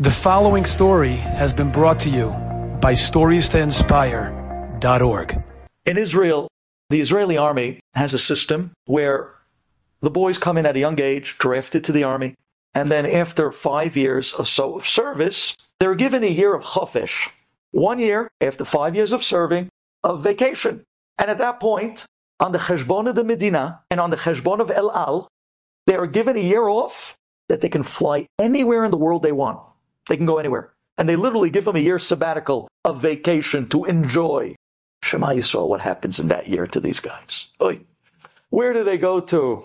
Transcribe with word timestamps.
The 0.00 0.12
following 0.12 0.64
story 0.64 1.16
has 1.16 1.52
been 1.52 1.72
brought 1.72 1.98
to 2.00 2.08
you 2.08 2.28
by 2.80 2.92
StoriesToInspire.org. 2.92 5.44
In 5.86 5.98
Israel, 5.98 6.46
the 6.88 7.00
Israeli 7.00 7.36
army 7.36 7.80
has 7.94 8.14
a 8.14 8.18
system 8.20 8.70
where 8.84 9.34
the 10.00 10.10
boys 10.10 10.38
come 10.38 10.56
in 10.56 10.66
at 10.66 10.76
a 10.76 10.78
young 10.78 11.00
age, 11.00 11.36
drafted 11.38 11.82
to 11.82 11.90
the 11.90 12.04
army, 12.04 12.36
and 12.74 12.92
then 12.92 13.06
after 13.06 13.50
five 13.50 13.96
years 13.96 14.32
or 14.34 14.46
so 14.46 14.78
of 14.78 14.86
service, 14.86 15.56
they're 15.80 15.96
given 15.96 16.22
a 16.22 16.28
year 16.28 16.54
of 16.54 16.62
chofesh. 16.62 17.30
One 17.72 17.98
year, 17.98 18.30
after 18.40 18.64
five 18.64 18.94
years 18.94 19.10
of 19.10 19.24
serving, 19.24 19.68
of 20.04 20.22
vacation. 20.22 20.84
And 21.18 21.28
at 21.28 21.38
that 21.38 21.58
point, 21.58 22.06
on 22.38 22.52
the 22.52 22.58
Cheshbon 22.58 23.08
of 23.08 23.16
the 23.16 23.24
Medina 23.24 23.80
and 23.90 24.00
on 24.00 24.10
the 24.10 24.16
Cheshbon 24.16 24.60
of 24.60 24.70
El 24.70 24.92
Al, 24.92 25.26
they 25.88 25.96
are 25.96 26.06
given 26.06 26.36
a 26.36 26.40
year 26.40 26.68
off 26.68 27.16
that 27.48 27.62
they 27.62 27.68
can 27.68 27.82
fly 27.82 28.28
anywhere 28.38 28.84
in 28.84 28.92
the 28.92 28.96
world 28.96 29.24
they 29.24 29.32
want. 29.32 29.58
They 30.08 30.16
can 30.16 30.26
go 30.26 30.38
anywhere. 30.38 30.72
And 30.96 31.08
they 31.08 31.16
literally 31.16 31.50
give 31.50 31.64
them 31.64 31.76
a 31.76 31.80
year 31.80 31.98
sabbatical 31.98 32.68
of 32.84 33.00
vacation 33.00 33.68
to 33.68 33.84
enjoy. 33.84 34.56
Shema 35.02 35.28
Yisrael, 35.28 35.68
what 35.68 35.80
happens 35.80 36.18
in 36.18 36.28
that 36.28 36.48
year 36.48 36.66
to 36.66 36.80
these 36.80 37.00
guys? 37.00 37.46
Oy. 37.62 37.80
Where 38.50 38.72
do 38.72 38.82
they 38.82 38.98
go 38.98 39.20
to? 39.20 39.64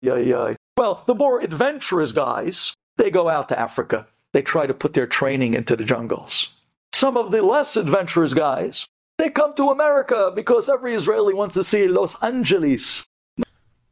Yeah, 0.00 0.16
yeah. 0.16 0.54
Well, 0.76 1.02
the 1.06 1.14
more 1.14 1.40
adventurous 1.40 2.12
guys, 2.12 2.74
they 2.96 3.10
go 3.10 3.28
out 3.28 3.48
to 3.50 3.58
Africa. 3.58 4.06
They 4.32 4.42
try 4.42 4.66
to 4.66 4.74
put 4.74 4.94
their 4.94 5.06
training 5.06 5.54
into 5.54 5.76
the 5.76 5.84
jungles. 5.84 6.50
Some 6.94 7.16
of 7.16 7.30
the 7.30 7.42
less 7.42 7.76
adventurous 7.76 8.34
guys, 8.34 8.86
they 9.18 9.30
come 9.30 9.54
to 9.54 9.70
America 9.70 10.32
because 10.34 10.68
every 10.68 10.94
Israeli 10.94 11.34
wants 11.34 11.54
to 11.54 11.64
see 11.64 11.86
Los 11.86 12.20
Angeles. 12.22 13.04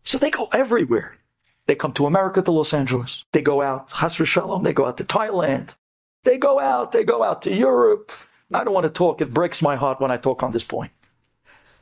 So 0.05 0.19
they 0.19 0.31
go 0.31 0.49
everywhere. 0.53 1.17
They 1.67 1.75
come 1.75 1.93
to 1.95 2.07
America, 2.07 2.43
to 2.43 2.51
Los 2.51 2.75
Angeles. 2.75 3.25
They 3.33 3.43
go 3.43 3.63
out, 3.63 3.89
Chas 3.89 4.15
Shalom, 4.15 4.63
they 4.63 4.73
go 4.73 4.87
out 4.87 4.99
to 4.99 5.05
Thailand. 5.05 5.75
They 6.25 6.39
go 6.39 6.59
out, 6.59 6.93
they 6.93 7.05
go 7.05 7.23
out 7.23 7.43
to 7.43 7.55
Europe. 7.55 8.13
I 8.53 8.65
don't 8.65 8.75
want 8.75 8.85
to 8.85 8.91
talk. 8.91 9.21
It 9.21 9.33
breaks 9.33 9.63
my 9.63 9.77
heart 9.77 10.01
when 10.01 10.11
I 10.11 10.17
talk 10.17 10.43
on 10.43 10.53
this 10.53 10.65
point. 10.65 10.93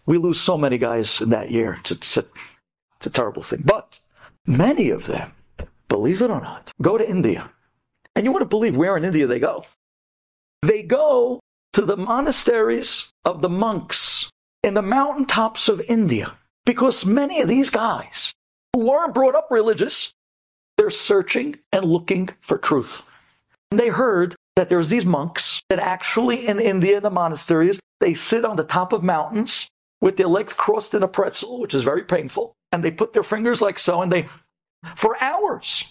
We 0.07 0.19
lose 0.19 0.41
so 0.41 0.57
many 0.57 0.79
guys 0.79 1.21
in 1.21 1.31
that 1.31 1.51
year. 1.51 1.77
It's, 1.81 1.91
it's, 1.91 2.17
a, 2.17 2.25
it's 2.97 3.07
a 3.07 3.11
terrible 3.11 3.43
thing. 3.43 3.63
But 3.65 4.01
many 4.47 4.91
of 4.91 5.07
them, 5.07 5.33
believe 5.89 6.23
it 6.23 6.31
or 6.31 6.41
not, 6.41 6.73
go 6.81 6.97
to 6.97 7.09
India. 7.09 7.51
And 8.15 8.25
you 8.25 8.33
wouldn't 8.33 8.51
believe 8.51 8.77
where 8.77 8.97
in 8.97 9.05
India 9.05 9.27
they 9.27 9.39
go. 9.39 9.65
They 10.63 10.83
go 10.83 11.41
to 11.73 11.83
the 11.83 11.97
monasteries 11.97 13.11
of 13.25 13.43
the 13.43 13.49
monks 13.49 14.31
in 14.63 14.75
the 14.75 14.83
mountaintops 14.83 15.69
of 15.69 15.81
India 15.83 16.37
because 16.67 17.07
many 17.07 17.41
of 17.41 17.49
these 17.49 17.71
guys 17.71 18.35
who 18.75 18.87
weren't 18.87 19.15
brought 19.15 19.35
up 19.35 19.49
religious, 19.51 20.13
they're 20.77 20.91
searching 20.91 21.59
and 21.73 21.85
looking 21.85 22.31
for 22.41 22.59
truth. 22.59 23.07
And 23.71 23.79
they 23.79 23.89
heard 23.89 24.35
that 24.57 24.69
there's 24.69 24.89
these 24.89 25.05
monks 25.05 25.63
that 25.69 25.79
actually 25.79 26.47
in 26.47 26.59
India, 26.59 27.01
the 27.01 27.11
monasteries, 27.11 27.81
they 28.01 28.15
sit 28.15 28.45
on 28.45 28.57
the 28.57 28.65
top 28.65 28.93
of 28.93 29.03
mountains 29.03 29.69
with 30.01 30.17
their 30.17 30.27
legs 30.27 30.55
crossed 30.55 30.95
in 30.95 31.03
a 31.03 31.09
pretzel, 31.09 31.61
which 31.61 31.75
is 31.75 31.85
very 31.85 32.03
painful, 32.03 32.55
and 32.73 32.83
they 32.83 32.91
put 32.91 33.13
their 33.13 33.23
fingers 33.23 33.61
like 33.61 33.79
so, 33.79 34.03
and 34.03 34.11
they, 34.11 34.29
for 34.97 35.23
hours, 35.23 35.85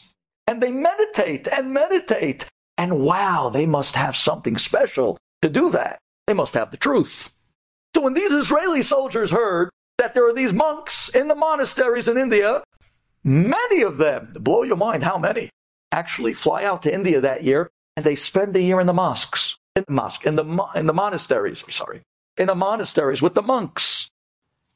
and 0.48 0.62
they 0.62 0.72
meditate 0.72 1.48
and 1.48 1.74
meditate. 1.74 2.46
And 2.78 3.02
wow, 3.02 3.50
they 3.54 3.66
must 3.66 3.96
have 3.96 4.18
something 4.18 4.58
special 4.58 5.18
to 5.42 5.50
do 5.50 5.70
that. 5.70 6.00
They 6.28 6.34
must 6.34 6.54
have 6.54 6.72
the 6.72 6.78
truth. 6.78 7.34
So 7.96 8.02
when 8.02 8.14
these 8.14 8.32
Israeli 8.32 8.82
soldiers 8.82 9.32
heard 9.32 9.70
that 9.98 10.14
there 10.14 10.28
are 10.28 10.34
these 10.34 10.54
monks 10.54 11.10
in 11.10 11.28
the 11.28 11.36
monasteries 11.36 12.08
in 12.08 12.18
India 12.18 12.64
Many 13.24 13.82
of 13.82 13.98
them, 13.98 14.34
blow 14.40 14.64
your 14.64 14.78
mind, 14.78 15.04
how 15.04 15.18
many 15.18 15.50
actually 15.92 16.34
fly 16.34 16.64
out 16.64 16.84
to 16.84 16.94
India 16.94 17.20
that 17.22 17.44
year 17.44 17.70
and 17.96 18.06
they 18.06 18.16
spend 18.16 18.54
the 18.54 18.62
year 18.62 18.80
in 18.80 18.88
the 18.88 18.94
mosques, 18.94 19.58
in 19.76 19.84
the 19.88 19.94
mosque, 19.94 20.26
in 20.26 20.36
the 20.36 20.46
in 20.76 20.88
the 20.88 20.94
monasteries. 20.94 21.64
I'm 21.64 21.72
sorry, 21.72 22.02
in 22.38 22.48
the 22.48 22.56
monasteries 22.56 23.22
with 23.22 23.34
the 23.34 23.42
monks. 23.42 24.08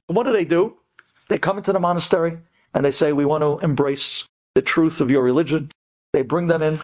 what 0.08 0.26
do 0.26 0.34
they 0.34 0.44
do? 0.44 0.78
They 1.30 1.38
come 1.40 1.58
into 1.58 1.72
the 1.72 1.80
monastery 1.80 2.38
and 2.74 2.84
they 2.84 2.92
say, 2.92 3.14
"We 3.14 3.24
want 3.24 3.44
to 3.44 3.60
embrace 3.66 4.26
the 4.56 4.62
truth 4.62 5.00
of 5.00 5.10
your 5.10 5.24
religion." 5.24 5.72
They 6.12 6.22
bring 6.22 6.48
them 6.48 6.62
in. 6.62 6.82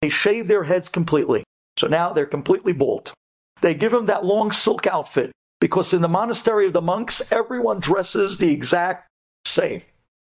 They 0.00 0.08
shave 0.08 0.48
their 0.48 0.64
heads 0.64 0.88
completely, 0.88 1.44
so 1.76 1.88
now 1.88 2.12
they're 2.12 2.26
completely 2.26 2.72
bald. 2.72 3.12
They 3.60 3.74
give 3.74 3.92
them 3.92 4.06
that 4.06 4.24
long 4.24 4.50
silk 4.50 4.86
outfit 4.86 5.30
because 5.60 5.92
in 5.92 6.00
the 6.00 6.08
monastery 6.08 6.66
of 6.66 6.72
the 6.72 6.80
monks, 6.80 7.20
everyone 7.30 7.80
dresses 7.80 8.38
the 8.38 8.50
exact 8.50 9.08
same. 9.44 9.82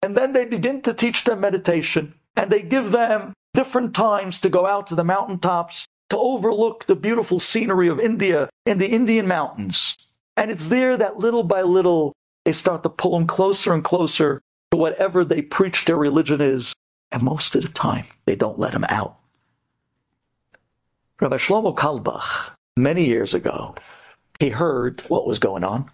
And 0.04 0.18
then 0.18 0.34
they 0.34 0.44
begin 0.44 0.82
to 0.82 0.94
teach 0.94 1.24
them 1.24 1.40
meditation. 1.40 2.14
And 2.36 2.52
they 2.52 2.62
give 2.62 2.92
them 2.92 3.34
different 3.54 3.96
times 3.96 4.42
to 4.42 4.50
go 4.50 4.66
out 4.66 4.88
to 4.88 4.96
the 4.96 5.04
mountaintops 5.06 5.86
to 6.10 6.18
overlook 6.18 6.86
the 6.86 6.96
beautiful 6.96 7.40
scenery 7.40 7.88
of 7.88 8.02
India 8.02 8.50
in 8.66 8.80
the 8.80 8.90
Indian 8.90 9.28
mountains. 9.28 9.98
And 10.36 10.52
it's 10.52 10.68
there 10.68 10.98
that 10.98 11.20
little 11.20 11.44
by 11.44 11.62
little 11.62 12.12
they 12.44 12.52
start 12.52 12.84
to 12.84 12.90
pull 12.90 13.18
them 13.18 13.28
closer 13.28 13.74
and 13.74 13.82
closer 13.82 14.42
to 14.72 14.78
whatever 14.78 15.24
they 15.24 15.42
preach 15.42 15.86
their 15.86 15.96
religion 15.96 16.42
is. 16.42 16.74
And 17.14 17.24
most 17.24 17.56
of 17.56 17.62
the 17.62 17.70
time, 17.70 18.06
they 18.26 18.36
don't 18.36 18.60
let 18.60 18.74
them 18.74 18.84
out. 18.90 19.18
Rabbi 21.22 21.38
Shlomo 21.38 21.74
Carlebach, 21.74 22.52
many 22.76 23.06
years 23.06 23.34
ago, 23.34 23.76
he 24.38 24.50
heard 24.50 25.00
what 25.08 25.26
was 25.26 25.40
going 25.40 25.64
on. 25.64 25.90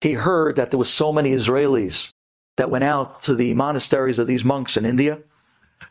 He 0.00 0.14
heard 0.14 0.56
that 0.56 0.70
there 0.70 0.78
was 0.78 0.88
so 0.88 1.12
many 1.12 1.32
Israelis 1.32 2.10
that 2.56 2.70
went 2.70 2.84
out 2.84 3.22
to 3.22 3.34
the 3.34 3.54
monasteries 3.54 4.18
of 4.18 4.26
these 4.26 4.44
monks 4.44 4.76
in 4.76 4.84
India, 4.84 5.20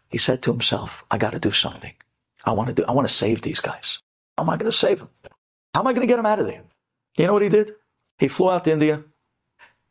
he 0.09 0.17
said 0.17 0.41
to 0.43 0.51
himself, 0.51 1.03
I 1.11 1.17
got 1.17 1.31
to 1.33 1.39
do 1.39 1.51
something. 1.51 1.93
I 2.45 2.51
want 2.51 2.69
to 2.69 2.75
do, 2.75 2.85
I 2.87 2.91
want 2.91 3.07
to 3.07 3.13
save 3.13 3.41
these 3.41 3.59
guys. 3.59 3.99
How 4.37 4.43
am 4.43 4.49
I 4.49 4.57
going 4.57 4.71
to 4.71 4.77
save 4.77 4.99
them? 4.99 5.09
How 5.73 5.81
am 5.81 5.87
I 5.87 5.93
going 5.93 6.07
to 6.07 6.11
get 6.11 6.17
them 6.17 6.25
out 6.25 6.39
of 6.39 6.47
there? 6.47 6.63
You 7.17 7.27
know 7.27 7.33
what 7.33 7.41
he 7.41 7.49
did? 7.49 7.73
He 8.17 8.27
flew 8.27 8.49
out 8.49 8.63
to 8.65 8.71
India 8.71 9.03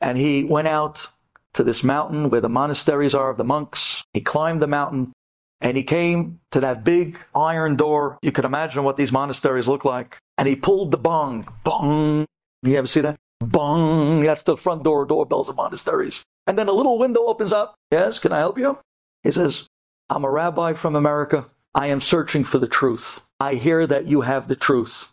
and 0.00 0.16
he 0.19 0.44
went 0.44 0.69
out 0.69 1.09
to 1.55 1.62
this 1.62 1.84
mountain 1.84 2.31
where 2.31 2.41
the 2.41 2.49
monasteries 2.49 3.15
are 3.15 3.31
of 3.31 3.37
the 3.37 3.44
monks. 3.44 4.03
He 4.12 4.21
climbed 4.21 4.62
the 4.62 4.66
mountain 4.66 5.12
and 5.60 5.77
he 5.77 5.83
came 5.83 6.41
to 6.50 6.60
that 6.60 6.84
big 6.84 7.19
iron 7.34 7.77
door. 7.77 8.19
You 8.22 8.33
can 8.33 8.44
imagine 8.44 8.84
what 8.84 8.97
these 8.97 9.12
monasteries 9.12 9.69
look 9.69 9.84
like. 9.84 10.19
And 10.39 10.49
he 10.49 10.56
pulled 10.56 10.91
the 10.91 10.99
bong. 10.99 11.47
Bong. 11.62 12.27
You 12.62 12.77
ever 12.77 12.87
see 12.87 13.00
that? 13.00 13.16
Bong. 13.41 14.22
That's 14.22 14.43
the 14.43 14.56
front 14.56 14.83
door 14.83 15.04
doorbells 15.04 15.49
of 15.49 15.56
monasteries. 15.56 16.25
And 16.47 16.58
then 16.58 16.69
a 16.69 16.72
little 16.72 16.98
window 16.98 17.26
opens 17.26 17.53
up. 17.53 17.75
Yes, 17.91 18.19
can 18.19 18.32
I 18.32 18.38
help 18.38 18.58
you? 18.58 18.78
He 19.22 19.30
says, 19.30 19.66
I'm 20.10 20.25
a 20.25 20.30
rabbi 20.30 20.75
from 20.75 20.97
America. 20.97 21.47
I 21.75 21.86
am 21.86 22.00
searching 22.00 22.44
for 22.44 22.58
the 22.58 22.69
truth. 22.69 23.22
I 23.41 23.54
hear 23.54 23.86
that 23.86 24.06
you 24.06 24.22
have 24.22 24.48
the 24.48 24.56
truth. 24.56 25.08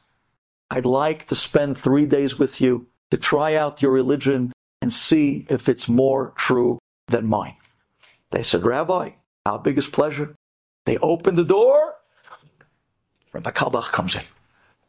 I'd 0.70 0.86
like 0.86 1.28
to 1.28 1.36
spend 1.36 1.78
three 1.78 2.06
days 2.06 2.38
with 2.38 2.62
you 2.62 2.88
to 3.12 3.18
try 3.18 3.56
out 3.56 3.82
your 3.82 3.92
religion 3.92 4.52
and 4.82 4.94
see 4.94 5.46
if 5.50 5.68
it's 5.70 5.90
more 5.90 6.34
true 6.36 6.80
than 7.08 7.28
mine. 7.28 7.56
They 8.32 8.44
said, 8.44 8.64
Rabbi, 8.64 9.12
our 9.46 9.60
biggest 9.60 9.92
pleasure. 9.92 10.36
They 10.86 10.98
open 10.98 11.36
the 11.36 11.44
door. 11.44 11.96
Rabbi 13.34 13.52
Carlebach 13.52 13.92
comes 13.92 14.16
in. 14.16 14.24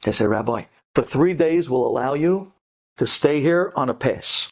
They 0.02 0.12
say, 0.12 0.26
Rabbi, 0.26 0.64
for 0.94 1.02
three 1.02 1.34
days 1.34 1.68
we'll 1.68 1.86
allow 1.86 2.14
you 2.14 2.52
to 2.96 3.06
stay 3.06 3.40
here 3.40 3.72
on 3.76 3.88
a 3.88 3.94
pass. 3.94 4.50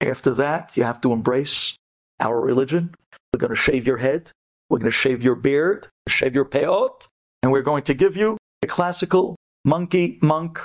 After 0.00 0.32
that, 0.34 0.76
you 0.76 0.84
have 0.84 1.00
to 1.02 1.12
embrace 1.12 1.76
our 2.20 2.40
religion. 2.40 2.94
We're 3.32 3.38
going 3.38 3.50
to 3.50 3.56
shave 3.56 3.86
your 3.86 3.98
head. 3.98 4.32
We're 4.68 4.78
going 4.78 4.90
to 4.90 4.96
shave 4.96 5.22
your 5.22 5.34
beard, 5.34 5.88
shave 6.08 6.34
your 6.34 6.44
peot, 6.44 7.06
and 7.42 7.50
we're 7.50 7.62
going 7.62 7.82
to 7.84 7.94
give 7.94 8.16
you 8.16 8.36
the 8.62 8.68
classical 8.68 9.36
monkey 9.64 10.18
monk 10.22 10.60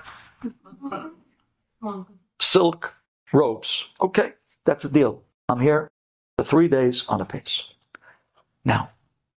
silk 2.39 2.95
robes. 3.33 3.85
Okay, 3.99 4.33
that's 4.65 4.83
the 4.83 4.89
deal. 4.89 5.23
I'm 5.49 5.59
here 5.59 5.89
for 6.37 6.45
three 6.45 6.67
days 6.67 7.05
on 7.07 7.21
a 7.21 7.25
pace. 7.25 7.63
Now, 8.63 8.89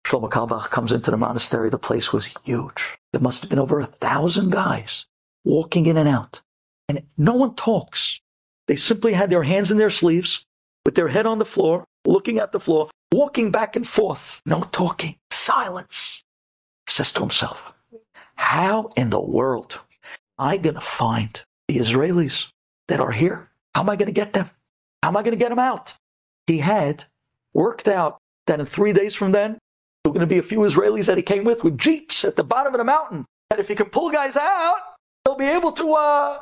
Shlomo 0.05 0.29
Carlebach 0.29 0.69
comes 0.69 0.91
into 0.91 1.11
the 1.11 1.17
monastery. 1.17 1.69
The 1.69 1.79
place 1.79 2.13
was 2.13 2.29
huge. 2.43 2.97
There 3.11 3.21
must 3.21 3.41
have 3.41 3.49
been 3.49 3.59
over 3.59 3.79
a 3.79 3.87
thousand 3.87 4.51
guys 4.51 5.05
walking 5.43 5.85
in 5.85 5.97
and 5.97 6.07
out. 6.07 6.41
And 6.87 7.03
no 7.17 7.33
one 7.33 7.55
talks. 7.55 8.19
They 8.67 8.75
simply 8.75 9.13
had 9.13 9.29
their 9.29 9.43
hands 9.43 9.71
in 9.71 9.77
their 9.77 9.89
sleeves, 9.89 10.43
with 10.85 10.95
their 10.95 11.07
head 11.07 11.25
on 11.25 11.39
the 11.39 11.45
floor, 11.45 11.83
looking 12.05 12.39
at 12.39 12.51
the 12.51 12.59
floor, 12.59 12.89
walking 13.11 13.51
back 13.51 13.75
and 13.75 13.87
forth, 13.87 14.41
no 14.45 14.67
talking, 14.71 15.15
silence. 15.31 16.23
He 16.87 16.91
says 16.91 17.11
to 17.13 17.21
himself, 17.21 17.61
How 18.35 18.91
in 18.95 19.09
the 19.09 19.19
world 19.19 19.79
am 20.39 20.47
I 20.47 20.57
going 20.57 20.75
to 20.75 20.81
find 20.81 21.41
the 21.67 21.77
Israelis 21.77 22.49
that 22.87 22.99
are 22.99 23.11
here? 23.11 23.49
How 23.73 23.81
am 23.81 23.89
I 23.89 23.95
going 23.95 24.07
to 24.07 24.11
get 24.11 24.33
them? 24.33 24.49
How 25.01 25.09
am 25.09 25.17
I 25.17 25.21
going 25.21 25.37
to 25.37 25.43
get 25.43 25.49
them 25.49 25.59
out? 25.59 25.93
He 26.47 26.59
had 26.59 27.05
worked 27.53 27.87
out 27.87 28.19
that 28.47 28.59
in 28.59 28.65
three 28.65 28.93
days 28.93 29.15
from 29.15 29.31
then, 29.31 29.57
there 30.03 30.11
were 30.11 30.13
going 30.13 30.27
to 30.27 30.33
be 30.33 30.39
a 30.39 30.43
few 30.43 30.59
Israelis 30.59 31.05
that 31.05 31.17
he 31.17 31.23
came 31.23 31.43
with 31.43 31.63
with 31.63 31.77
jeeps 31.77 32.23
at 32.25 32.35
the 32.35 32.43
bottom 32.43 32.73
of 32.73 32.77
the 32.77 32.83
mountain. 32.83 33.25
And 33.49 33.59
if 33.59 33.67
he 33.67 33.75
can 33.75 33.87
pull 33.87 34.11
guys 34.11 34.35
out, 34.35 34.77
they'll 35.23 35.35
be 35.35 35.45
able 35.45 35.71
to 35.73 35.93
uh, 35.93 36.39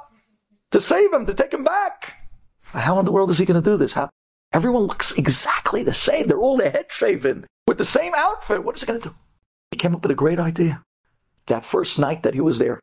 to 0.73 0.81
save 0.81 1.13
him, 1.13 1.25
to 1.25 1.33
take 1.33 1.53
him 1.53 1.63
back. 1.63 2.15
How 2.63 2.99
in 2.99 3.05
the 3.05 3.11
world 3.11 3.29
is 3.29 3.37
he 3.37 3.45
going 3.45 3.61
to 3.61 3.69
do 3.69 3.77
this? 3.77 3.93
How? 3.93 4.09
Everyone 4.51 4.83
looks 4.83 5.11
exactly 5.13 5.83
the 5.83 5.93
same. 5.93 6.27
They're 6.27 6.39
all 6.39 6.57
their 6.57 6.71
head 6.71 6.87
shaven 6.89 7.45
with 7.67 7.77
the 7.77 7.85
same 7.85 8.13
outfit. 8.15 8.63
What 8.63 8.75
is 8.75 8.81
he 8.81 8.87
going 8.87 9.01
to 9.01 9.09
do? 9.09 9.15
He 9.71 9.77
came 9.77 9.95
up 9.95 10.01
with 10.01 10.11
a 10.11 10.15
great 10.15 10.39
idea. 10.39 10.83
that 11.47 11.65
first 11.65 11.99
night 11.99 12.23
that 12.23 12.33
he 12.33 12.41
was 12.41 12.57
there, 12.57 12.79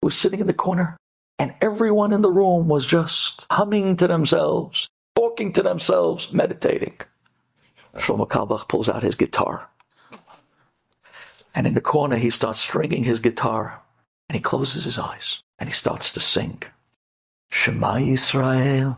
he 0.00 0.06
was 0.06 0.16
sitting 0.16 0.40
in 0.40 0.46
the 0.46 0.52
corner, 0.54 0.96
and 1.38 1.54
everyone 1.60 2.12
in 2.12 2.22
the 2.22 2.30
room 2.30 2.68
was 2.68 2.84
just 2.84 3.46
humming 3.50 3.96
to 3.96 4.06
themselves, 4.06 4.88
talking 5.14 5.52
to 5.52 5.62
themselves, 5.62 6.32
meditating. 6.32 6.98
Shlomo 7.96 8.28
Carlebach 8.28 8.68
pulls 8.68 8.88
out 8.88 9.02
his 9.02 9.14
guitar. 9.14 9.68
And 11.54 11.66
in 11.66 11.74
the 11.74 11.80
corner, 11.80 12.16
he 12.16 12.30
starts 12.30 12.60
stringing 12.60 13.04
his 13.04 13.20
guitar. 13.20 13.80
And 14.28 14.36
he 14.36 14.42
closes 14.42 14.84
his 14.84 14.98
eyes 14.98 15.42
and 15.58 15.68
he 15.68 15.74
starts 15.74 16.12
to 16.14 16.20
sing. 16.20 16.62
Shema 17.52 17.96
Yisrael, 17.96 18.96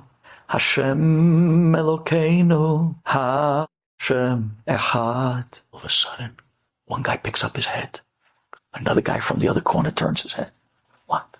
Hashem 0.49 1.73
Elokeinu, 1.73 2.95
Hashem 3.05 4.57
Echad. 4.67 5.61
All 5.73 5.81
of 5.81 5.85
a 5.85 5.89
sudden, 5.91 6.37
one 6.87 7.03
guy 7.03 7.17
picks 7.17 7.43
up 7.43 7.57
his 7.57 7.67
head. 7.67 8.01
Another 8.73 9.03
guy 9.03 9.19
from 9.19 9.41
the 9.41 9.49
other 9.49 9.61
corner 9.61 9.91
turns 9.91 10.23
his 10.23 10.35
head. 10.35 10.53
What? 11.07 11.37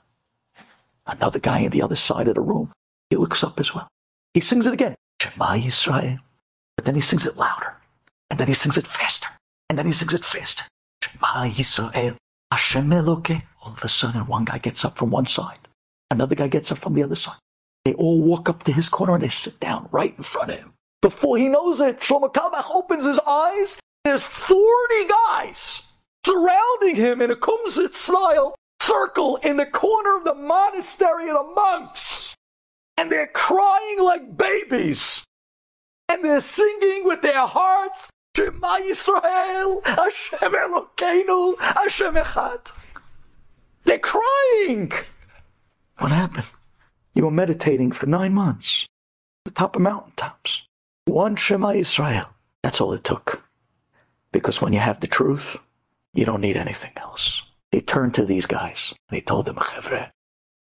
Another 1.07 1.39
guy 1.39 1.61
in 1.61 1.71
the 1.71 1.83
other 1.83 1.97
side 1.97 2.27
of 2.27 2.35
the 2.35 2.41
room. 2.41 2.73
He 3.09 3.17
looks 3.17 3.45
up 3.45 3.61
as 3.61 3.73
well. 3.73 3.89
He 4.35 4.41
sings 4.41 4.67
it 4.67 4.75
again. 4.75 4.97
Shema 5.23 5.53
Yisrael. 5.53 6.19
But 6.77 6.85
then 6.85 6.97
he 6.97 7.01
sings 7.01 7.25
it 7.25 7.37
louder. 7.37 7.75
And 8.29 8.41
then 8.41 8.49
he 8.49 8.55
sings 8.55 8.77
it 8.77 8.89
faster. 8.89 9.29
And 9.71 9.79
then 9.79 9.87
he 9.87 9.93
sings 9.93 10.15
it 10.15 10.25
faster. 10.25 10.65
Shema 11.03 11.47
Yisrael. 11.47 12.17
Hashem 12.51 12.91
Eloke. 12.91 13.41
All 13.63 13.73
of 13.73 13.83
a 13.85 13.89
sudden, 13.89 14.27
one 14.27 14.45
guy 14.45 14.59
gets 14.59 14.85
up 14.85 14.99
from 14.99 15.11
one 15.11 15.27
side. 15.27 15.61
Another 16.15 16.37
guy 16.37 16.47
gets 16.47 16.71
up 16.71 16.79
from 16.79 16.95
the 16.95 17.03
other 17.03 17.17
side. 17.17 17.35
They 17.85 17.93
all 17.95 18.21
walk 18.21 18.49
up 18.49 18.63
to 18.63 18.73
his 18.73 18.89
corner 18.89 19.15
and 19.15 19.23
they 19.25 19.29
sit 19.29 19.59
down 19.59 19.89
right 19.91 20.15
in 20.17 20.23
front 20.23 20.53
of 20.53 20.59
him. 20.59 20.73
Before 21.03 21.37
he 21.37 21.49
knows 21.49 21.81
it, 21.81 21.99
Shlomo 21.99 22.33
Carlebach 22.33 22.71
opens 22.71 23.05
his 23.05 23.19
eyes. 23.27 23.81
There's 24.05 24.23
40 24.23 24.69
guys 25.09 25.89
surrounding 26.25 26.95
him 26.95 27.21
in 27.21 27.33
a 27.33 27.35
kumzitz 27.35 27.97
style 27.97 28.55
circle 28.81 29.39
in 29.39 29.57
the 29.57 29.67
corner 29.67 30.17
of 30.17 30.23
the 30.23 30.35
monastery 30.35 31.31
of 31.31 31.35
the 31.35 31.53
monks. 31.53 32.37
And 32.97 33.11
they're 33.11 33.27
crying 33.27 33.99
like 34.01 34.37
babies. 34.37 35.25
And 36.09 36.25
they're 36.25 36.41
singing 36.41 37.03
with 37.05 37.23
their 37.23 37.45
hearts, 37.45 38.09
Shema 38.37 38.79
Yisrael, 38.79 39.85
Hashem 39.85 40.53
Elokeinu, 40.53 41.59
Hashem 41.59 42.15
Echad. 42.15 42.71
They're 43.83 43.99
crying. 43.99 44.93
What 46.05 46.13
happened? 46.13 46.45
You 47.15 47.25
were 47.25 47.31
meditating 47.31 47.93
for 47.93 48.05
nine 48.05 48.35
months. 48.35 48.87
The 49.47 49.51
top 49.51 49.75
of 49.75 49.81
mountaintops. 49.81 50.61
One 51.07 51.35
Shema 51.35 51.71
Israel. 51.71 52.29
That's 52.63 52.79
all 52.83 52.93
it 52.93 53.05
took. 53.05 53.43
Because 54.31 54.61
when 54.61 54.75
you 54.75 54.81
have 54.81 55.01
the 55.01 55.07
truth, 55.07 55.57
you 56.13 56.27
don't 56.27 56.43
need 56.43 56.59
anything 56.59 56.93
else. 56.99 57.43
He 57.73 57.81
turned 57.81 58.13
to 58.17 58.27
these 58.27 58.45
guys 58.45 58.93
and 59.09 59.17
he 59.17 59.23
told 59.23 59.47
them, 59.47 59.57
Chevre, 59.57 60.13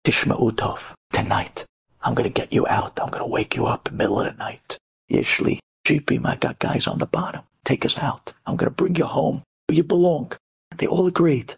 Tishma'u 0.05 0.51
Tov, 0.57 0.93
tonight 1.13 1.65
I'm 2.03 2.15
going 2.15 2.29
to 2.29 2.41
get 2.41 2.53
you 2.53 2.67
out. 2.67 2.99
I'm 3.01 3.11
going 3.11 3.23
to 3.23 3.31
wake 3.31 3.55
you 3.55 3.67
up 3.67 3.87
in 3.87 3.97
the 3.97 3.99
middle 3.99 4.19
of 4.19 4.27
the 4.27 4.37
night. 4.37 4.77
Yishli, 5.09 5.61
Jeepy, 5.85 6.19
I 6.25 6.35
got 6.35 6.59
guys 6.59 6.89
on 6.89 6.99
the 6.99 7.07
bottom. 7.07 7.43
Take 7.65 7.85
us 7.85 7.97
out. 7.97 8.33
I'm 8.45 8.57
going 8.57 8.73
to 8.73 8.75
bring 8.75 8.97
you 8.97 9.05
home 9.05 9.45
where 9.69 9.77
you 9.77 9.85
belong. 9.85 10.33
They 10.77 10.89
all 10.89 11.07
agreed. 11.07 11.55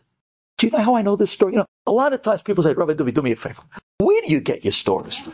Do 0.61 0.67
you 0.67 0.73
know 0.73 0.81
how 0.81 0.95
I 0.95 1.01
know 1.01 1.17
this 1.17 1.31
story? 1.31 1.55
You 1.55 1.61
know, 1.61 1.67
a 1.87 1.91
lot 1.91 2.13
of 2.13 2.21
times 2.21 2.43
people 2.43 2.63
say, 2.63 2.75
Rabbi 2.75 2.93
Duvi, 2.93 3.15
do 3.15 3.23
me 3.23 3.33
a 3.33 3.37
favor. 3.37 3.63
Where 3.97 4.21
do 4.21 4.31
you 4.31 4.41
get 4.41 4.63
your 4.63 4.75
stories 4.75 5.17
from? 5.17 5.33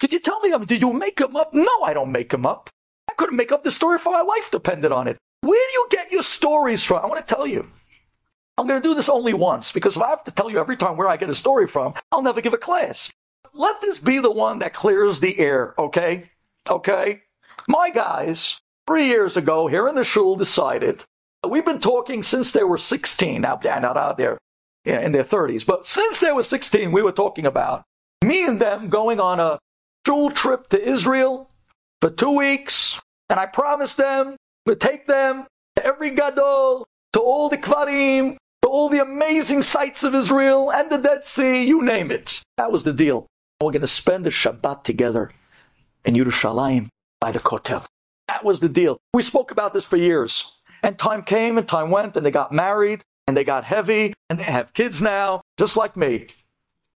Did 0.00 0.10
you 0.10 0.20
tell 0.20 0.40
me 0.40 0.48
them? 0.48 0.64
Did 0.64 0.80
you 0.80 0.90
make 0.90 1.18
them 1.18 1.36
up? 1.36 1.52
No, 1.52 1.82
I 1.84 1.92
don't 1.92 2.10
make 2.10 2.30
them 2.30 2.46
up. 2.46 2.70
I 3.10 3.12
couldn't 3.12 3.36
make 3.36 3.52
up 3.52 3.62
the 3.62 3.70
story 3.70 3.96
if 3.96 4.06
my 4.06 4.22
life 4.22 4.50
depended 4.50 4.90
on 4.90 5.06
it. 5.06 5.18
Where 5.42 5.68
do 5.68 5.72
you 5.74 5.86
get 5.90 6.10
your 6.10 6.22
stories 6.22 6.82
from? 6.82 7.04
I 7.04 7.06
want 7.08 7.20
to 7.20 7.34
tell 7.34 7.46
you. 7.46 7.68
I'm 8.56 8.66
going 8.66 8.80
to 8.80 8.88
do 8.88 8.94
this 8.94 9.10
only 9.10 9.34
once 9.34 9.70
because 9.70 9.96
if 9.96 10.02
I 10.02 10.08
have 10.08 10.24
to 10.24 10.30
tell 10.30 10.50
you 10.50 10.58
every 10.58 10.78
time 10.78 10.96
where 10.96 11.08
I 11.08 11.18
get 11.18 11.28
a 11.28 11.34
story 11.34 11.66
from, 11.66 11.92
I'll 12.10 12.22
never 12.22 12.40
give 12.40 12.54
a 12.54 12.58
class. 12.58 13.12
Let 13.52 13.82
this 13.82 13.98
be 13.98 14.18
the 14.18 14.30
one 14.30 14.60
that 14.60 14.72
clears 14.72 15.20
the 15.20 15.38
air, 15.38 15.74
okay? 15.78 16.30
Okay? 16.66 17.20
My 17.68 17.90
guys, 17.90 18.62
three 18.86 19.08
years 19.08 19.36
ago 19.36 19.66
here 19.66 19.86
in 19.88 19.94
the 19.94 20.04
shul 20.04 20.36
decided, 20.36 21.04
we've 21.46 21.64
been 21.64 21.80
talking 21.80 22.22
since 22.22 22.52
they 22.52 22.64
were 22.64 22.78
16. 22.78 23.40
Now, 23.42 23.56
they're 23.56 23.80
not 23.80 23.96
out 23.96 24.18
there 24.18 24.38
in 24.84 25.12
their 25.12 25.24
30s, 25.24 25.66
but 25.66 25.86
since 25.86 26.20
they 26.20 26.32
were 26.32 26.44
16, 26.44 26.92
we 26.92 27.02
were 27.02 27.12
talking 27.12 27.46
about 27.46 27.84
me 28.24 28.44
and 28.44 28.60
them 28.60 28.88
going 28.88 29.20
on 29.20 29.38
a 29.38 29.58
shul 30.06 30.30
trip 30.30 30.68
to 30.70 30.82
Israel 30.82 31.50
for 32.00 32.10
two 32.10 32.36
weeks. 32.36 33.00
And 33.30 33.38
I 33.38 33.46
promised 33.46 33.98
them 33.98 34.36
to 34.66 34.74
take 34.74 35.06
them 35.06 35.46
to 35.76 35.84
every 35.84 36.10
gadol, 36.10 36.86
to 37.12 37.20
all 37.20 37.48
the 37.48 37.58
kvarim, 37.58 38.36
to 38.62 38.68
all 38.68 38.88
the 38.88 39.02
amazing 39.02 39.62
sights 39.62 40.02
of 40.02 40.14
Israel 40.14 40.72
and 40.72 40.90
the 40.90 40.98
Dead 40.98 41.26
Sea, 41.26 41.64
you 41.64 41.82
name 41.82 42.10
it. 42.10 42.42
That 42.56 42.72
was 42.72 42.84
the 42.84 42.92
deal. 42.92 43.26
We're 43.60 43.72
going 43.72 43.82
to 43.82 43.86
spend 43.86 44.24
the 44.24 44.30
Shabbat 44.30 44.84
together 44.84 45.30
in 46.04 46.14
Yerushalayim 46.14 46.88
by 47.20 47.32
the 47.32 47.38
Kotel. 47.38 47.84
That 48.28 48.44
was 48.44 48.60
the 48.60 48.68
deal. 48.68 48.98
We 49.14 49.22
spoke 49.22 49.50
about 49.50 49.72
this 49.74 49.84
for 49.84 49.96
years. 49.96 50.52
And 50.82 50.98
time 50.98 51.22
came 51.22 51.58
and 51.58 51.66
time 51.66 51.90
went 51.90 52.16
and 52.16 52.24
they 52.24 52.30
got 52.30 52.52
married 52.52 53.02
and 53.26 53.36
they 53.36 53.44
got 53.44 53.64
heavy 53.64 54.14
and 54.30 54.38
they 54.38 54.44
have 54.44 54.72
kids 54.72 55.02
now, 55.02 55.42
just 55.56 55.76
like 55.76 55.96
me. 55.96 56.28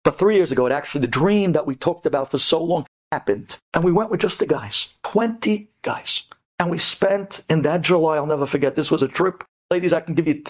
But 0.03 0.17
three 0.17 0.35
years 0.35 0.51
ago, 0.51 0.65
it 0.65 0.71
actually, 0.71 1.01
the 1.01 1.07
dream 1.07 1.51
that 1.53 1.67
we 1.67 1.75
talked 1.75 2.05
about 2.05 2.31
for 2.31 2.39
so 2.39 2.63
long 2.63 2.85
happened. 3.11 3.57
And 3.73 3.83
we 3.83 3.91
went 3.91 4.09
with 4.09 4.21
just 4.21 4.39
the 4.39 4.45
guys, 4.45 4.89
20 5.03 5.69
guys. 5.81 6.23
And 6.59 6.71
we 6.71 6.77
spent 6.77 7.43
in 7.49 7.61
that 7.63 7.81
July, 7.81 8.15
I'll 8.15 8.25
never 8.25 8.45
forget, 8.45 8.75
this 8.75 8.91
was 8.91 9.03
a 9.03 9.07
trip. 9.07 9.43
Ladies, 9.69 9.93
I 9.93 9.99
can 9.99 10.13
give 10.13 10.27
you 10.27 10.43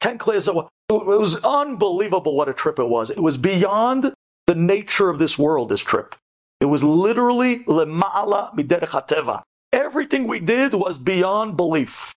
10 0.00 0.18
clears. 0.18 0.48
It 0.48 0.54
was 0.88 1.36
unbelievable 1.36 2.36
what 2.36 2.48
a 2.48 2.52
trip 2.52 2.78
it 2.78 2.88
was. 2.88 3.10
It 3.10 3.20
was 3.20 3.36
beyond 3.36 4.12
the 4.46 4.54
nature 4.54 5.08
of 5.08 5.18
this 5.18 5.38
world, 5.38 5.68
this 5.68 5.80
trip. 5.80 6.14
It 6.60 6.66
was 6.66 6.84
literally 6.84 7.60
lema'ala 7.64 8.54
miderech 8.54 9.42
Everything 9.72 10.26
we 10.26 10.38
did 10.38 10.74
was 10.74 10.98
beyond 10.98 11.56
belief. 11.56 12.12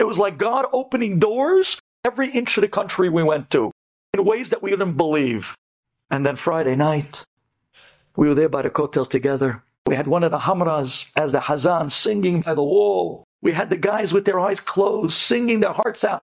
It 0.00 0.06
was 0.06 0.18
like 0.18 0.38
God 0.38 0.64
opening 0.72 1.18
doors 1.18 1.78
every 2.06 2.30
inch 2.30 2.56
of 2.56 2.62
the 2.62 2.68
country 2.68 3.10
we 3.10 3.22
went 3.22 3.50
to 3.50 3.70
in 4.14 4.24
ways 4.24 4.48
that 4.48 4.62
we 4.62 4.70
didn't 4.70 4.94
believe. 4.94 5.54
And 6.10 6.24
then 6.24 6.36
Friday 6.36 6.74
night, 6.74 7.26
we 8.16 8.26
were 8.26 8.34
there 8.34 8.48
by 8.48 8.62
the 8.62 8.70
kotel 8.70 9.06
together. 9.06 9.62
We 9.86 9.96
had 9.96 10.06
one 10.06 10.24
of 10.24 10.30
the 10.30 10.38
hamras 10.38 11.10
as 11.16 11.32
the 11.32 11.40
hazan 11.40 11.92
singing 11.92 12.40
by 12.40 12.54
the 12.54 12.62
wall. 12.62 13.24
We 13.42 13.52
had 13.52 13.68
the 13.68 13.76
guys 13.76 14.10
with 14.14 14.24
their 14.24 14.40
eyes 14.40 14.58
closed 14.58 15.12
singing 15.12 15.60
their 15.60 15.74
hearts 15.74 16.02
out. 16.02 16.22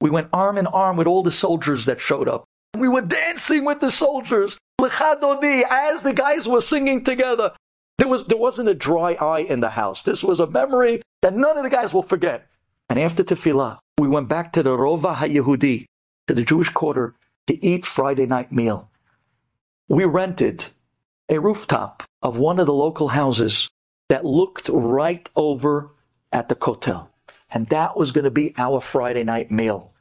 We 0.00 0.10
went 0.10 0.28
arm 0.32 0.58
in 0.58 0.66
arm 0.66 0.96
with 0.96 1.06
all 1.06 1.22
the 1.22 1.30
soldiers 1.30 1.84
that 1.84 2.00
showed 2.00 2.26
up. 2.26 2.44
We 2.76 2.88
were 2.88 3.02
dancing 3.02 3.64
with 3.64 3.78
the 3.78 3.92
soldiers. 3.92 4.58
As 4.82 6.02
the 6.02 6.12
guys 6.16 6.48
were 6.48 6.60
singing 6.60 7.04
together. 7.04 7.52
There, 7.98 8.08
was, 8.08 8.24
there 8.24 8.38
wasn't 8.38 8.68
a 8.68 8.74
dry 8.74 9.14
eye 9.14 9.40
in 9.40 9.60
the 9.60 9.70
house. 9.70 10.02
This 10.02 10.22
was 10.22 10.40
a 10.40 10.46
memory 10.46 11.02
that 11.22 11.34
none 11.34 11.56
of 11.56 11.64
the 11.64 11.70
guys 11.70 11.94
will 11.94 12.02
forget. 12.02 12.46
And 12.88 12.98
after 12.98 13.24
tefillah, 13.24 13.78
we 13.98 14.08
went 14.08 14.28
back 14.28 14.52
to 14.52 14.62
the 14.62 14.76
Rova 14.76 15.16
HaYehudi, 15.16 15.86
to 16.28 16.34
the 16.34 16.44
Jewish 16.44 16.68
quarter, 16.70 17.14
to 17.46 17.64
eat 17.64 17.86
Friday 17.86 18.26
night 18.26 18.52
meal. 18.52 18.90
We 19.88 20.04
rented 20.04 20.66
a 21.28 21.38
rooftop 21.38 22.02
of 22.22 22.36
one 22.36 22.58
of 22.58 22.66
the 22.66 22.72
local 22.72 23.08
houses 23.08 23.68
that 24.08 24.24
looked 24.24 24.68
right 24.68 25.28
over 25.34 25.92
at 26.32 26.48
the 26.48 26.54
Kotel. 26.54 27.08
And 27.50 27.68
that 27.68 27.96
was 27.96 28.12
going 28.12 28.24
to 28.24 28.30
be 28.30 28.54
our 28.58 28.80
Friday 28.80 29.24
night 29.24 29.50
meal. 29.50 29.92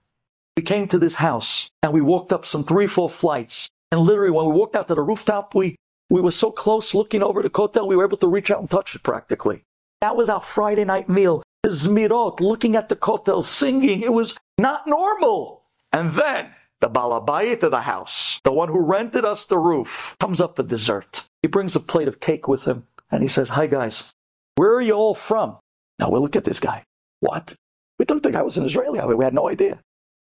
We 0.58 0.64
came 0.64 0.88
to 0.90 1.00
this 1.00 1.16
house 1.16 1.70
and 1.82 1.94
we 1.94 2.02
walked 2.02 2.34
up 2.34 2.46
some 2.46 2.64
three, 2.64 2.88
four 2.88 3.10
flights. 3.10 3.70
And 3.92 4.02
literally 4.02 4.32
when 4.32 4.48
we 4.48 4.54
walked 4.54 4.75
out 4.75 4.88
to 4.88 4.96
the 4.96 5.02
rooftop, 5.02 5.54
we, 5.54 5.75
we 6.10 6.22
were 6.22 6.32
so 6.32 6.52
close 6.52 6.94
looking 6.94 7.24
over 7.24 7.42
the 7.42 7.50
Kotel, 7.50 7.88
we 7.88 7.96
were 7.96 8.06
able 8.06 8.18
to 8.18 8.28
reach 8.28 8.52
out 8.52 8.60
and 8.60 8.70
touch 8.70 8.96
it 8.96 9.04
practically. 9.04 9.64
That 10.02 10.16
was 10.16 10.30
our 10.30 10.42
Friday 10.42 10.86
night 10.86 11.10
meal. 11.10 11.44
Zmirot, 11.66 12.40
looking 12.40 12.76
at 12.76 12.90
the 12.90 12.96
Kotel, 12.96 13.44
singing. 13.44 14.02
It 14.02 14.14
was 14.14 14.38
not 14.58 14.88
normal. 14.88 15.64
And 15.92 16.14
then 16.14 16.52
the 16.82 16.90
balabayit 16.90 17.64
of 17.64 17.72
the 17.72 17.82
house, 17.82 18.40
the 18.44 18.52
one 18.52 18.70
who 18.70 18.80
rented 18.80 19.26
us 19.26 19.46
the 19.46 19.58
roof, 19.58 20.16
comes 20.20 20.40
up 20.40 20.56
for 20.56 20.64
dessert. 20.64 21.26
He 21.42 21.48
brings 21.48 21.76
a 21.76 21.80
plate 21.80 22.08
of 22.08 22.20
cake 22.20 22.48
with 22.48 22.66
him 22.66 22.86
and 23.10 23.24
he 23.24 23.30
says, 23.30 23.50
Hi 23.50 23.66
guys, 23.68 24.04
where 24.56 24.76
are 24.76 24.82
you 24.82 24.94
all 24.94 25.16
from? 25.16 25.58
Now 26.00 26.10
we'll 26.10 26.22
look 26.22 26.36
at 26.36 26.44
this 26.44 26.60
guy. 26.60 26.84
What? 27.22 27.56
We 27.98 28.06
didn't 28.06 28.24
think 28.24 28.36
I 28.36 28.42
was 28.42 28.58
an 28.58 28.66
Israeli. 28.66 29.00
We 29.16 29.24
had 29.24 29.34
no 29.34 29.50
idea. 29.50 29.80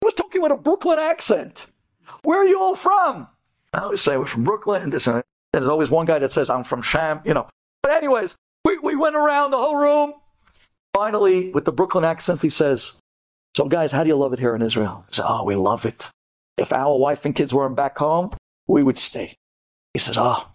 He 0.01 0.05
was 0.05 0.15
talking 0.15 0.43
with 0.43 0.53
a 0.53 0.57
Brooklyn 0.57 0.99
accent. 0.99 1.67
Where 2.23 2.43
are 2.43 2.47
you 2.47 2.61
all 2.61 2.77
from? 2.77 3.27
I 3.73 3.81
always 3.81 4.03
say 4.03 4.17
we're 4.17 4.27
from 4.27 4.45
Brooklyn. 4.45 4.91
This, 4.91 5.07
and 5.07 5.25
there's 5.61 5.69
always 5.69 5.91
one 5.91 6.07
guy 6.07 6.19
that 6.19 6.33
says 6.33 6.51
I'm 6.51 6.65
from 6.65 6.83
Sham, 6.83 7.21
you 7.25 7.35
know. 7.35 7.49
But 7.83 7.93
anyways, 7.93 8.37
we, 8.65 8.79
we 8.79 8.97
went 8.97 9.17
around 9.17 9.51
the 9.51 9.59
whole 9.59 9.77
room. 9.77 10.15
Finally, 10.95 11.51
with 11.51 11.65
the 11.65 11.73
Brooklyn 11.73 12.05
accent, 12.05 12.41
he 12.41 12.51
says, 12.51 12.93
so 13.57 13.67
guys, 13.67 13.93
how 13.93 14.05
do 14.05 14.09
you 14.09 14.17
love 14.17 14.33
it 14.33 14.39
here 14.39 14.55
in 14.55 14.63
Israel? 14.63 15.05
He 15.09 15.17
said, 15.17 15.27
oh, 15.27 15.45
we 15.45 15.55
love 15.55 15.85
it. 15.85 16.11
If 16.57 16.73
our 16.73 16.97
wife 16.97 17.25
and 17.25 17.35
kids 17.35 17.53
weren't 17.53 17.77
back 17.77 17.99
home, 17.99 18.31
we 18.67 18.83
would 18.83 18.99
stay. 18.99 19.35
He 19.93 19.99
says, 19.99 20.17
oh, 20.19 20.47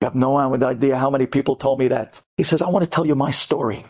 you 0.00 0.06
have 0.06 0.14
no 0.14 0.36
idea 0.36 0.96
how 0.96 1.10
many 1.10 1.26
people 1.26 1.56
told 1.56 1.78
me 1.78 1.88
that. 1.88 2.20
He 2.36 2.44
says, 2.44 2.60
I 2.60 2.68
want 2.68 2.84
to 2.84 2.90
tell 2.90 3.06
you 3.06 3.14
my 3.14 3.30
story. 3.30 3.84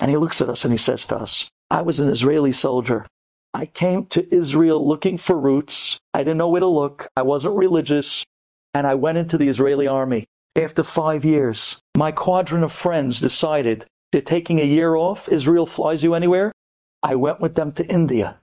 And 0.00 0.10
he 0.10 0.16
looks 0.16 0.40
at 0.40 0.48
us 0.48 0.64
and 0.64 0.72
he 0.72 0.78
says 0.78 1.06
to 1.06 1.16
us, 1.16 1.48
I 1.70 1.82
was 1.82 2.00
an 2.00 2.08
Israeli 2.08 2.52
soldier 2.52 3.06
I 3.54 3.66
came 3.66 4.06
to 4.06 4.34
Israel 4.34 4.86
looking 4.86 5.18
for 5.18 5.38
roots. 5.38 5.98
I 6.12 6.18
didn't 6.18 6.38
know 6.38 6.48
where 6.48 6.60
to 6.60 6.66
look. 6.66 7.08
I 7.16 7.22
wasn't 7.22 7.56
religious. 7.56 8.24
And 8.74 8.86
I 8.86 8.94
went 8.94 9.18
into 9.18 9.38
the 9.38 9.48
Israeli 9.48 9.86
army. 9.86 10.26
After 10.56 10.82
five 10.82 11.24
years, 11.24 11.80
my 11.96 12.12
quadrant 12.12 12.64
of 12.64 12.72
friends 12.72 13.20
decided 13.20 13.86
they're 14.12 14.22
taking 14.22 14.60
a 14.60 14.64
year 14.64 14.96
off. 14.96 15.28
Israel 15.28 15.66
flies 15.66 16.02
you 16.02 16.14
anywhere. 16.14 16.52
I 17.02 17.14
went 17.14 17.40
with 17.40 17.54
them 17.54 17.72
to 17.72 17.86
India. 17.86 18.38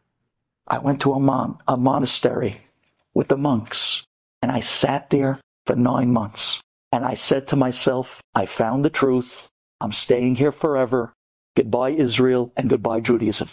I 0.67 0.79
went 0.79 1.01
to 1.01 1.13
a, 1.13 1.19
mon- 1.19 1.57
a 1.67 1.77
monastery 1.77 2.61
with 3.13 3.27
the 3.27 3.37
monks 3.37 4.05
and 4.41 4.51
I 4.51 4.59
sat 4.59 5.09
there 5.09 5.39
for 5.65 5.75
nine 5.75 6.13
months. 6.13 6.61
And 6.91 7.03
I 7.03 7.15
said 7.15 7.47
to 7.47 7.55
myself, 7.55 8.21
I 8.35 8.45
found 8.45 8.85
the 8.85 8.89
truth. 8.89 9.49
I'm 9.81 9.91
staying 9.91 10.35
here 10.35 10.51
forever. 10.51 11.13
Goodbye, 11.55 11.91
Israel, 11.91 12.53
and 12.55 12.69
goodbye, 12.69 12.99
Judaism. 13.01 13.49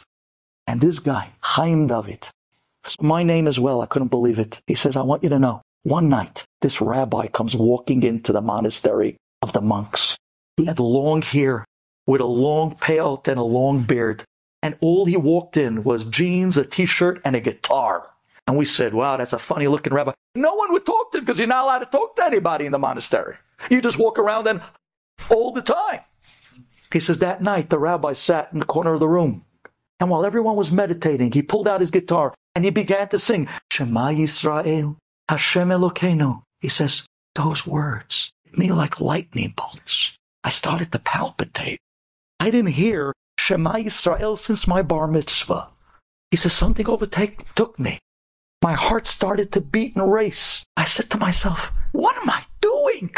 And 0.67 0.81
this 0.81 0.99
guy, 0.99 1.31
Chaim 1.41 1.87
David, 1.87 2.29
my 3.01 3.23
name 3.23 3.49
as 3.49 3.59
well, 3.59 3.81
I 3.81 3.87
couldn't 3.87 4.09
believe 4.09 4.39
it. 4.39 4.61
He 4.67 4.75
says, 4.75 4.97
I 4.97 5.03
want 5.03 5.23
you 5.23 5.31
to 5.31 5.39
know, 5.39 5.63
one 5.83 6.09
night, 6.09 6.45
this 6.63 6.81
rabbi 6.81 7.27
comes 7.27 7.55
walking 7.55 8.03
into 8.03 8.33
the 8.33 8.41
monastery 8.41 9.17
of 9.43 9.53
the 9.53 9.61
monks. 9.61 10.17
He 10.57 10.65
had 10.65 10.81
long 10.81 11.23
hair 11.23 11.65
with 12.07 12.21
a 12.21 12.27
long 12.27 12.77
pelt 12.77 13.29
and 13.29 13.39
a 13.39 13.45
long 13.45 13.83
beard. 13.83 14.25
And 14.63 14.77
all 14.81 15.05
he 15.05 15.17
walked 15.17 15.57
in 15.57 15.83
was 15.83 16.05
jeans, 16.05 16.57
a 16.57 16.65
t-shirt, 16.65 17.21
and 17.25 17.35
a 17.35 17.41
guitar. 17.41 18.09
And 18.47 18.57
we 18.57 18.65
said, 18.65 18.95
wow, 18.95 19.17
that's 19.17 19.33
a 19.33 19.39
funny 19.39 19.67
looking 19.67 19.93
rabbi. 19.93 20.13
No 20.35 20.55
one 20.55 20.73
would 20.73 20.87
talk 20.87 21.13
to 21.13 21.19
him 21.19 21.25
because 21.25 21.39
you're 21.39 21.49
not 21.49 21.65
allowed 21.65 21.81
to 21.81 21.87
talk 21.87 22.17
to 22.17 22.25
anybody 22.25 22.65
in 22.67 22.73
the 22.73 22.79
monastery. 22.79 23.37
You 23.71 23.81
just 23.81 23.99
walk 23.99 24.19
around 24.19 24.47
and 24.47 24.61
all 25.31 25.53
the 25.53 25.63
time. 25.63 26.01
He 26.93 27.01
says 27.01 27.19
that 27.19 27.43
night 27.43 27.71
the 27.71 27.79
rabbi 27.79 28.13
sat 28.13 28.53
in 28.53 28.59
the 28.59 28.65
corner 28.65 28.95
of 28.95 29.01
the 29.01 29.09
room. 29.09 29.45
And 30.01 30.11
while 30.11 30.25
everyone 30.25 30.57
was 30.57 30.73
meditating, 30.73 31.33
he 31.33 31.43
pulled 31.43 31.69
out 31.69 31.81
his 31.81 31.91
guitar 31.91 32.35
and 32.55 32.65
he 32.65 32.71
began 32.71 33.09
to 33.09 33.19
sing, 33.19 33.49
Shema 33.71 34.09
Yisrael, 34.11 34.97
Hashem 35.29 35.69
Elokeinu. 35.69 36.43
He 36.63 36.69
says, 36.69 37.03
those 37.35 37.67
words 37.67 38.31
hit 38.45 38.57
me 38.57 38.71
like 38.71 39.01
lightning 39.01 39.53
bolts. 39.57 40.17
I 40.45 40.51
started 40.51 40.93
to 40.93 41.01
palpitate. 41.01 41.81
I 42.39 42.51
didn't 42.51 42.75
hear 42.75 43.13
Shema 43.37 43.75
Yisrael 43.75 44.39
since 44.39 44.69
my 44.69 44.81
bar 44.81 45.09
mitzvah. 45.09 45.69
He 46.31 46.37
says, 46.37 46.53
something 46.53 46.89
overtook 46.89 47.79
me. 47.81 47.99
My 48.63 48.75
heart 48.75 49.09
started 49.09 49.51
to 49.53 49.61
beat 49.61 49.97
and 49.97 50.11
race. 50.11 50.65
I 50.77 50.85
said 50.85 51.11
to 51.11 51.19
myself, 51.19 51.73
what 51.91 52.17
am 52.17 52.31
I 52.31 52.45
doing? 52.61 53.13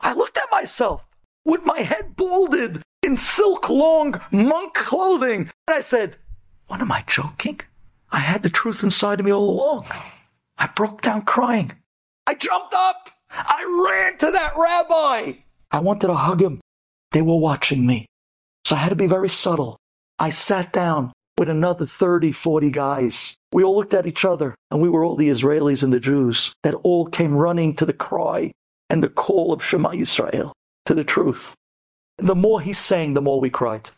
I 0.00 0.12
looked 0.12 0.36
at 0.36 0.52
myself 0.52 1.02
with 1.46 1.64
my 1.64 1.80
head 1.80 2.14
balded 2.14 2.82
in 3.02 3.16
silk 3.16 3.70
long 3.70 4.20
monk 4.30 4.74
clothing. 4.74 5.50
And 5.66 5.76
I 5.78 5.80
said, 5.80 6.18
what 6.66 6.82
am 6.82 6.92
I 6.92 7.04
joking? 7.06 7.60
I 8.12 8.18
had 8.18 8.42
the 8.42 8.50
truth 8.50 8.82
inside 8.82 9.18
of 9.18 9.24
me 9.24 9.32
all 9.32 9.48
along. 9.48 9.86
I 10.58 10.66
broke 10.66 11.00
down 11.00 11.22
crying. 11.22 11.72
I 12.26 12.34
jumped 12.34 12.74
up. 12.74 13.10
I 13.30 13.84
ran 13.88 14.18
to 14.18 14.30
that 14.32 14.54
rabbi. 14.56 15.32
I 15.70 15.80
wanted 15.80 16.08
to 16.08 16.14
hug 16.14 16.42
him. 16.42 16.60
They 17.12 17.22
were 17.22 17.36
watching 17.36 17.86
me. 17.86 18.06
So 18.64 18.74
I 18.74 18.80
had 18.80 18.88
to 18.88 18.96
be 18.96 19.06
very 19.06 19.28
subtle. 19.28 19.78
I 20.18 20.30
sat 20.30 20.72
down 20.72 21.12
with 21.38 21.48
another 21.48 21.86
30, 21.86 22.32
40 22.32 22.70
guys. 22.70 23.36
We 23.52 23.62
all 23.62 23.76
looked 23.76 23.94
at 23.94 24.06
each 24.06 24.24
other, 24.24 24.54
and 24.70 24.80
we 24.80 24.88
were 24.88 25.04
all 25.04 25.16
the 25.16 25.28
Israelis 25.28 25.82
and 25.82 25.92
the 25.92 26.00
Jews 26.00 26.52
that 26.62 26.74
all 26.74 27.06
came 27.06 27.34
running 27.34 27.74
to 27.76 27.86
the 27.86 27.92
cry 27.92 28.52
and 28.90 29.02
the 29.02 29.08
call 29.08 29.52
of 29.52 29.62
Shema 29.62 29.90
Yisrael, 29.90 30.52
to 30.86 30.94
the 30.94 31.04
truth. 31.04 31.54
And 32.18 32.28
the 32.28 32.34
more 32.34 32.60
he 32.60 32.72
sang, 32.72 33.14
the 33.14 33.22
more 33.22 33.40
we 33.40 33.50
cried. 33.50 33.90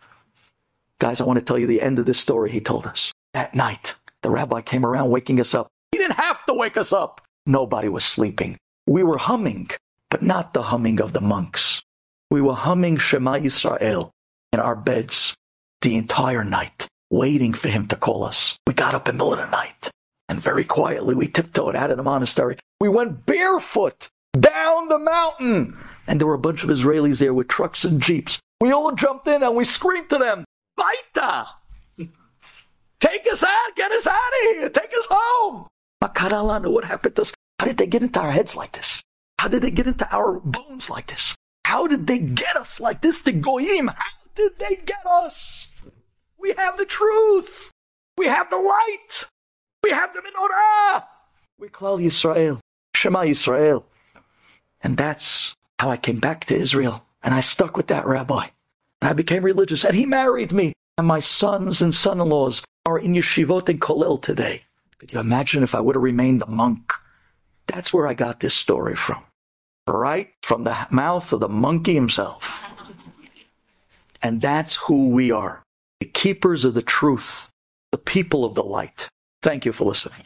Guys, 0.99 1.21
I 1.21 1.25
want 1.25 1.39
to 1.39 1.45
tell 1.45 1.59
you 1.59 1.67
the 1.67 1.83
end 1.83 1.99
of 1.99 2.07
this 2.07 2.19
story 2.19 2.51
he 2.51 2.61
told 2.61 2.87
us. 2.87 3.13
That 3.33 3.55
night, 3.55 3.95
the 4.23 4.31
rabbi 4.31 4.61
came 4.63 4.85
around 4.85 5.11
waking 5.11 5.41
us 5.41 5.55
up. 5.55 5.69
He 5.93 5.99
didn't 5.99 6.17
have 6.17 6.45
to 6.47 6.55
wake 6.55 6.77
us 6.77 6.93
up. 6.93 7.21
Nobody 7.49 7.89
was 7.89 8.05
sleeping. 8.05 8.59
We 8.87 9.03
were 9.03 9.17
humming, 9.17 9.71
but 10.11 10.21
not 10.21 10.53
the 10.53 10.65
humming 10.65 11.01
of 11.01 11.15
the 11.15 11.23
monks. 11.23 11.83
We 12.31 12.43
were 12.43 12.53
humming 12.53 12.99
Shema 12.99 13.39
Israel 13.39 14.13
in 14.53 14.61
our 14.61 14.77
beds 14.77 15.35
the 15.81 15.97
entire 15.97 16.45
night 16.45 16.89
waiting 17.09 17.55
for 17.55 17.69
him 17.69 17.87
to 17.87 17.97
call 17.97 18.25
us. 18.25 18.59
We 18.67 18.75
got 18.75 18.95
up 18.95 19.09
in 19.09 19.17
the 19.17 19.25
middle 19.25 19.33
of 19.33 19.39
the 19.39 19.51
night 19.51 19.91
and 20.29 20.43
very 20.43 20.63
quietly 20.63 21.15
we 21.15 21.27
tiptoed 21.27 21.75
out 21.75 21.91
of 21.91 21.97
the 21.97 22.03
monastery. 22.03 22.59
We 22.83 22.91
went 22.91 23.25
barefoot 23.25 24.11
down 24.39 24.89
the 24.89 24.99
mountain 24.99 25.75
and 26.07 26.21
there 26.21 26.27
were 26.27 26.35
a 26.35 26.39
bunch 26.39 26.63
of 26.63 26.69
Israelis 26.69 27.19
there 27.19 27.33
with 27.33 27.49
trucks 27.49 27.83
and 27.83 27.99
jeeps. 27.99 28.39
We 28.61 28.73
all 28.73 28.93
jumped 28.93 29.27
in 29.27 29.43
and 29.43 29.57
we 29.57 29.65
screamed 29.65 30.11
to 30.11 30.19
them, 30.19 30.45
Baita! 30.79 31.47
Take 33.01 33.27
us 33.33 33.43
out! 33.43 33.75
Get 33.75 33.91
us 33.91 34.07
out 34.07 34.13
of 34.13 34.43
here! 34.43 34.69
Take 34.69 34.91
us 34.91 35.07
home! 35.09 35.67
Makaralana, 36.03 36.71
what 36.71 36.85
happened 36.85 37.17
to 37.17 37.23
us? 37.23 37.33
How 37.59 37.67
did 37.67 37.79
they 37.79 37.87
get 37.87 38.03
into 38.03 38.21
our 38.21 38.31
heads 38.31 38.55
like 38.55 38.73
this? 38.73 39.03
How 39.39 39.49
did 39.49 39.63
they 39.63 39.71
get 39.71 39.87
into 39.87 40.09
our 40.15 40.41
bones 40.41 40.89
like 40.91 41.09
this? 41.09 41.35
How 41.65 41.87
did 41.87 42.07
they 42.07 42.19
get 42.19 42.57
us 42.57 42.81
like 42.81 43.03
this? 43.03 43.23
The 43.23 43.33
Goyim, 43.33 43.89
how 43.89 44.17
did 44.35 44.59
they 44.59 44.77
get 44.77 45.05
us? 45.07 45.69
We 46.39 46.55
have 46.57 46.79
the 46.79 46.87
truth. 46.87 47.71
We 48.17 48.27
have 48.27 48.49
the 48.51 48.57
light. 48.57 49.27
We 49.83 49.91
have 49.91 50.15
the 50.15 50.21
menorah. 50.21 51.05
We 51.59 51.69
Klal 51.69 52.03
Yisrael. 52.03 52.61
Shema 52.95 53.23
Yisrael. 53.23 53.85
And 54.83 54.97
that's 54.97 55.55
how 55.79 55.91
I 55.91 55.97
came 55.97 56.21
back 56.21 56.45
to 56.47 56.57
Israel. 56.57 57.05
And 57.23 57.35
I 57.35 57.41
stuck 57.41 57.77
with 57.77 57.89
that 57.89 58.07
rabbi. 58.07 58.47
And 59.03 59.11
I 59.11 59.13
became 59.13 59.43
religious. 59.43 59.85
And 59.85 59.97
he 59.97 60.07
married 60.07 60.53
me. 60.53 60.73
And 60.97 61.07
my 61.07 61.21
sons 61.21 61.83
and 61.83 61.95
son-in-laws 61.95 62.65
are 62.87 62.99
in 62.99 63.15
yeshivot 63.15 63.69
and 63.69 63.81
kollel 63.81 64.21
today. 64.21 64.63
Could 64.99 65.13
you 65.13 65.21
imagine 65.21 65.63
if 65.63 65.75
I 65.75 65.81
would 65.81 65.95
have 65.95 66.03
remained 66.03 66.43
a 66.43 66.47
monk? 66.47 66.93
That's 67.67 67.93
where 67.93 68.07
I 68.07 68.15
got 68.15 68.41
this 68.41 68.55
story 68.55 68.97
from. 68.97 69.23
Right 69.87 70.31
from 70.43 70.65
the 70.65 70.87
mouth 70.91 71.33
of 71.33 71.41
the 71.41 71.49
monkey 71.49 71.95
himself. 71.95 72.63
And 74.21 74.41
that's 74.41 74.77
who 74.77 75.09
we 75.09 75.31
are 75.31 75.63
the 76.01 76.07
keepers 76.07 76.65
of 76.65 76.75
the 76.75 76.83
truth, 76.83 77.49
the 77.91 77.99
people 77.99 78.45
of 78.45 78.55
the 78.55 78.63
light. 78.63 79.09
Thank 79.43 79.65
you 79.65 79.73
for 79.73 79.85
listening. 79.85 80.23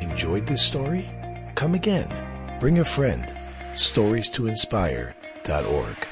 Enjoyed 0.00 0.46
this 0.46 0.62
story? 0.62 1.08
Come 1.54 1.74
again. 1.74 2.58
Bring 2.60 2.78
a 2.78 2.84
friend. 2.84 3.32
Stories 3.74 4.28
to 4.30 4.46
inspire.org. 4.46 6.08